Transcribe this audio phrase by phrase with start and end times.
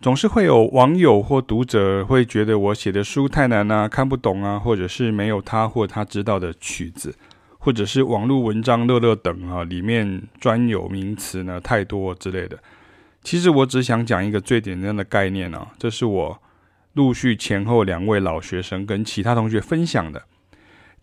[0.00, 7.14] 总是会有网友或读者会觉得我写的书太难啊，看不懂啊，或者是没有他或他知道的曲子，
[7.58, 12.58] 或者是网络文章乐乐等啊，里面专有名词呢太多之类的。
[13.22, 16.40] 其实我只想讲一个最简单的概念啊，这是我
[16.94, 20.22] 陆续前后两位老学生跟其他同学分享的。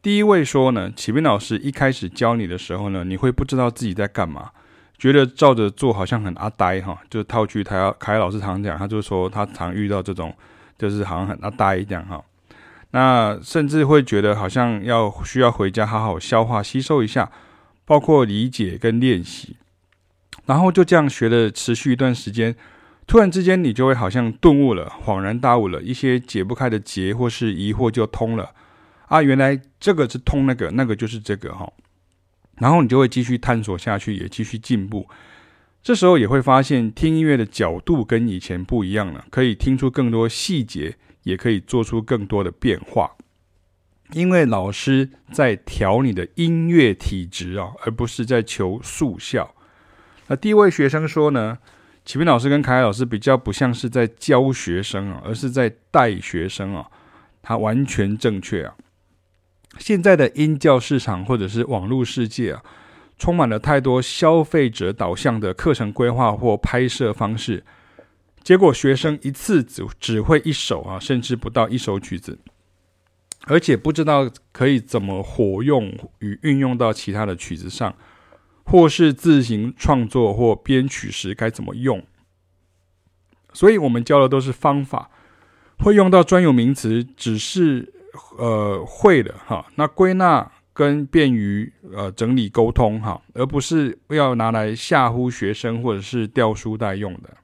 [0.02, 4.50] 第一位说呢，启斌老师一开始教你的时候呢，你会不知道自己在干嘛，
[4.98, 10.34] 觉得照着做好像很阿呆哈，就套句他要凯老师常讲，他就说他常遇到这种，
[10.78, 12.24] 就是好像很阿呆一样哈。
[12.92, 17.32] 那甚至会觉得好像要需要回家好好消化吸收一下，
[17.86, 19.58] 包括理解跟练习。
[20.46, 22.56] 然后就这样学了持续一段时间，
[23.06, 28.52] 突然之间你就会好像顿悟了，恍然大悟了，一些解不开的结或是疑惑就通了
[29.08, 29.22] 啊！
[29.22, 31.70] 原来这个是通那个，那个就是这个哈。
[32.58, 35.08] 然后你就会继续探索下去，也继续进步。
[35.84, 43.12] 这时候也会发现听音乐的角度跟以前不一样了，可以听出更多细节，也可以做出更多的变化。
[44.14, 49.54] 因为老师在调你的音乐体质啊，而不是在求速效。
[50.28, 51.58] 那第一位学生说呢，
[52.04, 56.88] 启斌老师跟凯凯老师比较不像是在教学生啊，而是在带学生啊。
[57.42, 58.76] 他完全正确啊。
[59.80, 62.64] 现在的音教市场或者是网络世界啊，
[63.18, 67.64] 充满了太多消费者导向的课程规划或拍摄方式，
[68.44, 72.38] 结果学生一次只只会一首啊，甚至不到一首曲子，
[73.46, 77.96] 而且不知道可以怎么活用与运用到其他的曲子上。
[78.70, 82.04] 或是自行创作或编曲时该怎么用，
[83.54, 85.10] 所以我们教的都是方法，
[85.78, 87.94] 会用到专有名词，只是
[88.38, 89.66] 呃会的哈。
[89.76, 97.38] 那归纳跟便于呃整理沟通哈，而不是要拿来吓唬学生或者是掉书袋用的。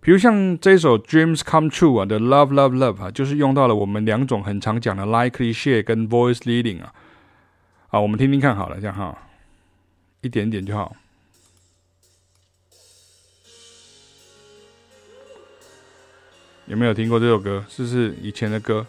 [0.00, 6.92] 比如像这首《Dreams Come True》啊的 Love Love Love 啊，就是用到了我们两种很常讲的 Likely Share 跟 Voice Leading 啊。
[7.88, 9.16] 啊，我们听听看好了，这样哈。
[10.22, 10.96] 一点点就好。
[16.66, 17.64] 有没有听过这首歌？
[17.68, 18.86] 是不是以前的歌？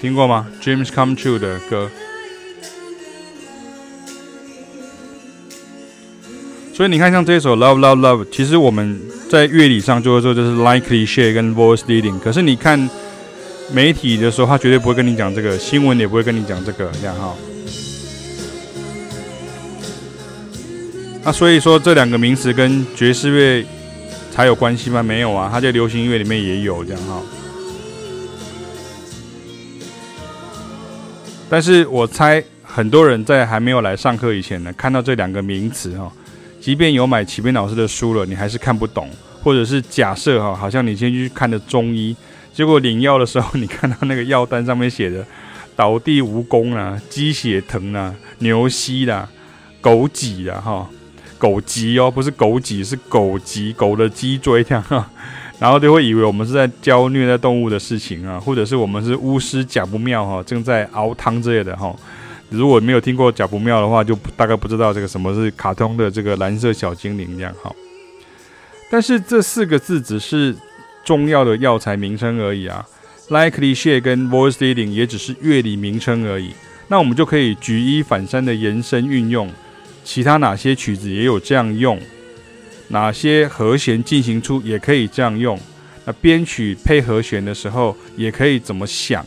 [0.00, 1.90] 听过吗？Dreams Come True 的歌，
[6.74, 12.18] 所以你看，像这首 Love Love Love，其实我们在乐理上就会说，就是 Likely Share 跟 Voice Leading。
[12.18, 12.88] 可是你看
[13.74, 17.34] 媒体的时候，他绝对不会跟你讲这个，新闻也不会跟你讲这个，这样哈。
[21.22, 23.66] 那所以说，这两个名词跟爵士乐
[24.30, 25.02] 才有关系吗？
[25.02, 27.20] 没有啊，它在流行音乐里面也有这样哈。
[31.50, 36.10] 但是我猜很多人在还没有来上课以前呢，看到这两个名词哈，
[36.60, 39.10] 即便有买启斌老师的书了，你还是看不懂，
[39.42, 42.14] 或者是假设哈，好像你先去看的中医，
[42.54, 45.26] 结果领药的时候，你看到那个药单上面写的
[45.74, 49.28] 倒地蜈蚣啦、鸡血藤啦、牛膝啦、
[49.80, 50.88] 狗脊啦哈，
[51.36, 55.10] 狗脊哦，不是狗脊，是狗脊，狗的脊椎这样哈。
[55.60, 61.94] 然后就会以为我们是在教虐待动物的事情啊，或者是我们是巫师假不妙哈，正在熬汤之类的哈。
[62.48, 67.70] 如果没有听过假不妙的话，就大概不知道这个什么是卡通的这个蓝色小精灵这样哈。
[68.90, 70.56] 但是这四个字只是
[71.04, 72.82] 中药的药材名称而已啊
[73.28, 76.52] ，likely share 跟 voice leading 也只是乐理名称而已。
[76.88, 79.48] 那我们就可以举一反三的延伸运用，
[80.02, 82.00] 其他哪些曲子也有这样用。
[82.90, 85.58] 哪些和弦进行出也可以这样用，
[86.04, 89.24] 那编曲配和弦的时候也可以怎么想？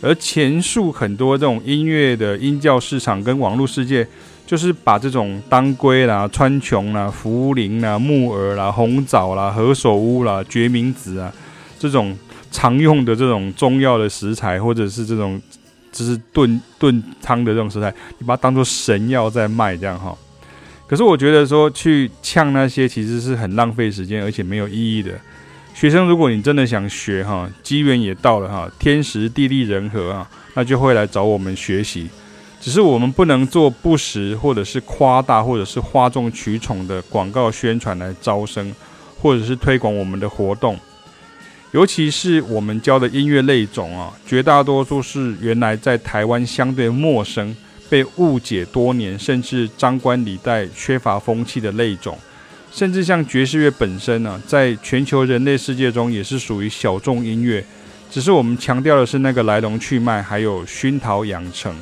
[0.00, 4.06] 而前述很多这种音乐的音教市场跟网络世界，
[4.46, 11.32] 就是把这种当归啦、川穹啦、茯苓啦、木耳啦、红枣啦、何首乌啦、决明子啊
[11.78, 12.16] 这种
[12.50, 15.40] 常用的这种中药的食材，或者是这种
[15.90, 20.16] 就是炖炖汤的这种食材，你把它当做神药在卖，这样哈。
[20.88, 25.12] 可是我觉得说去呛那些其实是很浪费时间，而且没有意义的。
[25.74, 32.08] 学生，如果你真的想学哈，机缘也到了哈，天时地利人和啊，那就会来找我们学习。
[32.60, 38.74] 只是我们不能做不实或者是夸大或者是哗众取宠的广告宣传来招生，
[39.20, 40.76] 或者是推广我们的活动。
[41.70, 47.54] 尤其是我们教的音乐类种啊，绝大多数是原来在台湾相对陌生、
[47.88, 52.16] 被误解多年，甚至张冠李戴、缺乏风气的类种。
[52.70, 57.64] 甚至像爵士乐本身呢、在全球人类世界中也是属于小众音乐，
[58.10, 61.74] 只是我们强调的是那个来龙去脉，还有熏陶养成。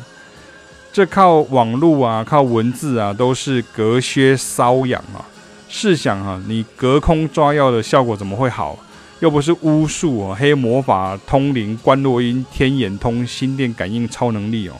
[0.93, 5.27] 这靠网络啊，靠文字啊，都是隔靴搔痒啊。
[5.69, 8.79] 试想啊，你隔空抓药的效果怎么会好？
[9.19, 14.77] 又不是巫术啊，黑魔法、通灵、观落音、天眼通、心电感应超能力哦。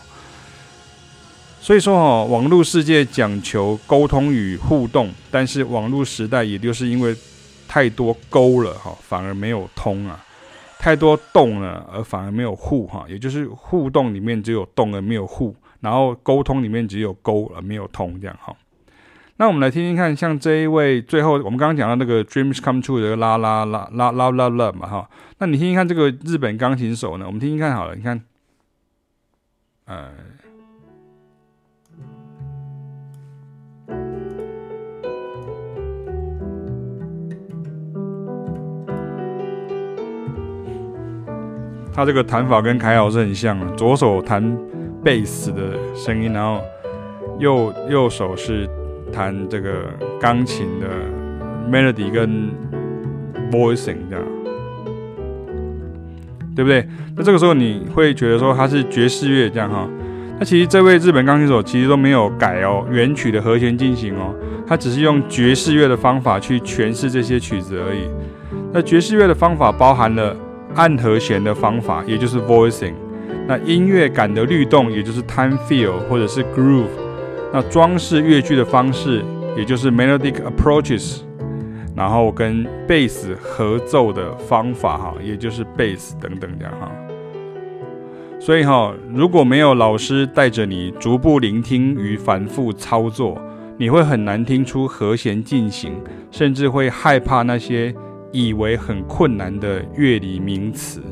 [1.67, 7.13] 所以说哈，网络世界讲求沟通与互动，但是网络时代也就是因为
[7.67, 10.15] 太多沟了哈，反而没有通啊；
[10.79, 18.55] 太多动了，而反而没有互哈，也就是互动里面只有动而没有互，然后沟通里面只有沟而没有通这样哈。
[19.39, 27.27] 那我们来听听看，像这一位最后我们刚刚讲到那个 Dreams Come True 的啦啦啦啦啦啦啦嘛哈，那你听听看这个日本钢琴手呢？
[27.27, 28.23] 我们听听看好了，你看，
[29.87, 30.13] 呃。
[41.97, 44.55] 他这个弹法跟凯豪是很像，左手弹
[45.03, 46.61] 贝斯的声音，然后
[47.39, 48.69] 右右手是
[49.11, 49.87] 弹这个
[50.21, 50.87] 钢琴的
[51.71, 52.51] melody 跟
[53.51, 54.23] voicing 这样，
[56.55, 56.87] 对不对？
[57.17, 59.89] 那这个时候你会觉得说他是爵士乐这样哈？
[60.39, 64.35] 那其实这位日本钢琴手其实都没有改哦，原曲的和弦进行哦，
[64.67, 68.01] 他只是用爵士乐的方法去诠释这些曲子而已。
[68.71, 70.37] 那爵士乐的方法包含了。
[70.77, 72.93] 按和弦的方法，也就是 voicing；
[73.49, 76.87] 那音乐感的律动，也就是 time feel 或者是 groove；
[77.53, 79.25] 那装饰乐句的方式，
[79.57, 81.23] 也就是 melodic approaches；
[81.97, 86.93] 然后跟贝斯合奏的方法，哈，也就是 bass 等等这样哈。
[88.39, 93.41] 所以哈，如果没有老师带着你逐步聆听与反复操作，
[93.79, 95.93] 你会很难听出和弦进行，
[96.31, 97.95] 甚至会害怕那些。
[98.37, 101.03] 以为很困难的乐理名词。